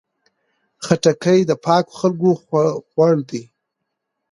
خټکی 0.85 1.39
د 1.49 1.51
پاکو 1.65 1.93
خلکو 2.01 2.29
خوړ 2.89 3.15
دی. 3.29 3.43